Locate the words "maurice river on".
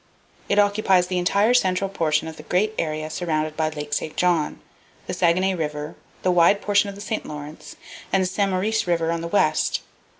8.49-9.21